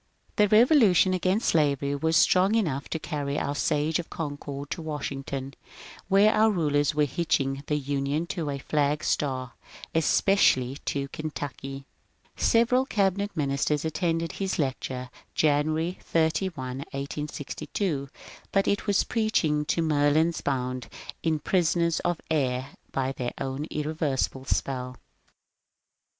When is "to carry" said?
2.89-3.37